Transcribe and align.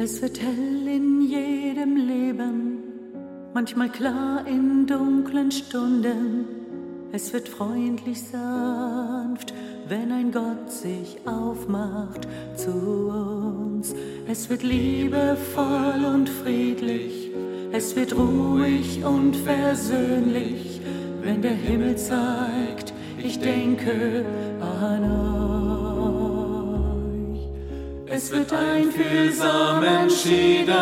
Es 0.00 0.22
wird 0.22 0.40
hell 0.40 0.86
in 0.86 1.22
jedem 1.22 1.96
Leben, 1.96 2.84
manchmal 3.52 3.88
klar 3.88 4.46
in 4.46 4.86
dunklen 4.86 5.50
Stunden. 5.50 6.44
Es 7.10 7.32
wird 7.32 7.48
freundlich 7.48 8.22
sanft, 8.22 9.52
wenn 9.88 10.12
ein 10.12 10.30
Gott 10.30 10.70
sich 10.70 11.18
aufmacht 11.26 12.28
zu 12.54 12.70
uns. 12.70 13.92
Es 14.28 14.48
wird 14.48 14.62
liebevoll 14.62 16.04
und 16.14 16.28
friedlich, 16.28 17.32
es 17.72 17.96
wird 17.96 18.16
ruhig 18.16 19.04
und 19.04 19.34
versöhnlich, 19.34 20.80
wenn 21.22 21.42
der 21.42 21.56
Himmel 21.56 21.96
zeigt, 21.96 22.92
ich 23.20 23.40
denke 23.40 24.24
an 24.60 25.10
euch. 25.10 25.47
Es 28.18 28.32
wird 28.32 28.52
einfühlsam 28.52 29.84
entschieden, 29.84 30.74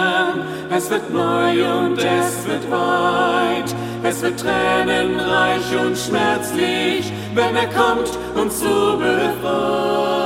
es 0.74 0.88
wird 0.88 1.12
neu 1.12 1.80
und 1.80 1.98
es 1.98 2.48
wird 2.48 2.70
weit, 2.70 3.74
es 4.02 4.22
wird 4.22 4.40
tränenreich 4.40 5.78
und 5.78 5.98
schmerzlich, 5.98 7.12
wenn 7.34 7.54
er 7.54 7.66
kommt, 7.66 8.08
uns 8.36 8.58
zu 8.58 8.96
befreien. 8.98 10.25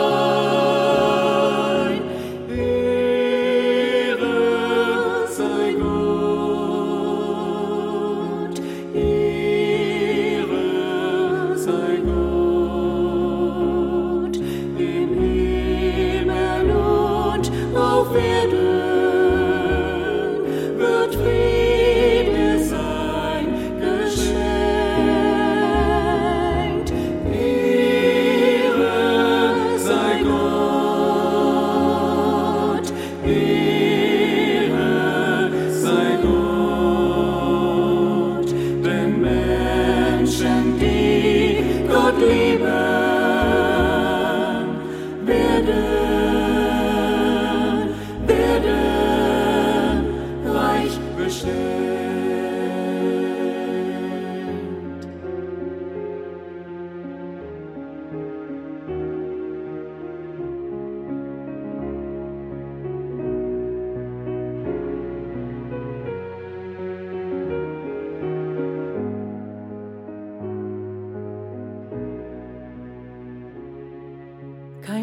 Und 18.01 18.70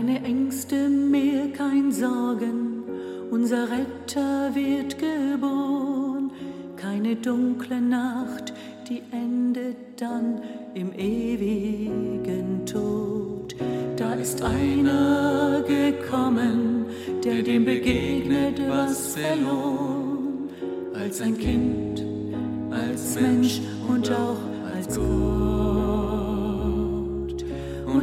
Keine 0.07 0.23
Ängste 0.23 0.88
mehr, 0.88 1.50
kein 1.51 1.91
Sorgen, 1.91 2.85
unser 3.29 3.68
Retter 3.69 4.56
wird 4.56 4.97
geboren. 4.97 6.31
Keine 6.78 7.18
dunkle 7.18 7.81
Nacht, 7.81 8.53
die 8.88 9.01
endet 9.12 9.75
dann 10.00 10.40
im 10.75 10.94
ewigen 10.94 12.66
Tod. 12.66 13.53
Da 13.97 14.13
ist 14.13 14.41
einer 14.41 15.62
gekommen, 15.67 16.85
der 17.25 17.44
dem 17.44 17.66
begegnet, 17.66 18.62
was 18.66 19.13
verloren, 19.13 20.50
als 20.94 21.19
ein 21.19 21.38
Kind, 21.38 22.01
als 22.72 23.19
Mensch 23.19 23.59
und 23.90 24.09
auch 24.09 24.40
als 24.73 24.96
Gott. 24.96 25.77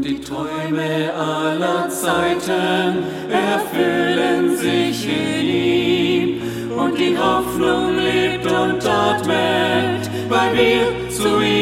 Die 0.04 0.20
Träume 0.20 1.15
aller 1.15 1.88
Zeiten 1.88 3.04
erfüllen 3.31 4.54
sich 4.54 5.09
in 5.09 5.48
ihm. 5.48 6.42
Und 6.78 6.98
die 6.98 7.16
Hoffnung 7.16 7.97
lebt 7.97 8.44
und 8.44 8.87
atmet, 8.87 10.10
weil 10.28 10.54
wir 10.54 11.09
zu 11.09 11.41
ihm 11.41 11.53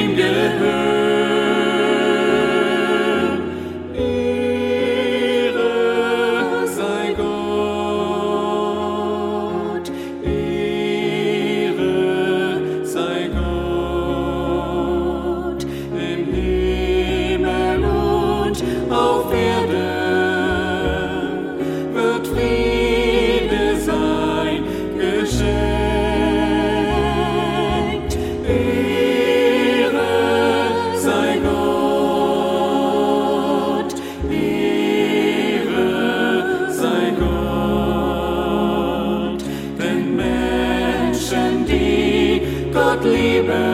Gott, 43.02 43.71